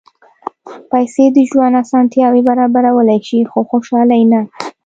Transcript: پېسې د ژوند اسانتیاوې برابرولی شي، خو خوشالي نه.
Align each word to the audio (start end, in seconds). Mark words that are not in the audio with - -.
پېسې 0.89 1.25
د 1.31 1.37
ژوند 1.49 1.75
اسانتیاوې 1.83 2.41
برابرولی 2.49 3.19
شي، 3.27 3.39
خو 3.49 3.59
خوشالي 3.69 4.21
نه. 4.31 4.41